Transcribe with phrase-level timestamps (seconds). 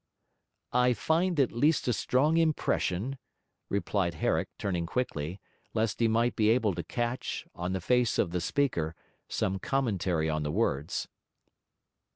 [0.71, 3.19] 'I find at least a strong impression,'
[3.69, 5.39] replied Herrick, turning quickly,
[5.75, 8.95] lest he might be able to catch, on the face of the speaker,
[9.27, 11.07] some commentary on the words.